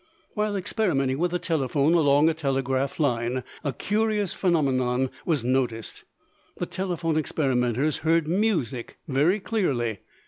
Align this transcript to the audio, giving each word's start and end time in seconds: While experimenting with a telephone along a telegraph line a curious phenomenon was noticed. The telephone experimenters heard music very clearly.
While 0.33 0.55
experimenting 0.55 1.19
with 1.19 1.31
a 1.31 1.37
telephone 1.37 1.93
along 1.93 2.27
a 2.27 2.33
telegraph 2.33 2.99
line 2.99 3.43
a 3.63 3.71
curious 3.71 4.33
phenomenon 4.33 5.11
was 5.27 5.43
noticed. 5.45 6.05
The 6.57 6.65
telephone 6.65 7.17
experimenters 7.17 7.97
heard 7.97 8.27
music 8.27 8.97
very 9.07 9.39
clearly. 9.39 9.99